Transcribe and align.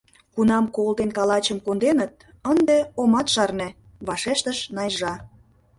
—Кунам 0.33 0.65
кол 0.75 0.89
ден 0.99 1.09
калачым 1.17 1.57
конденыт, 1.65 2.13
ынде 2.51 2.77
омат 3.01 3.27
шарне,— 3.33 3.69
вашештыш 4.07 4.57
Найжа. 4.75 5.13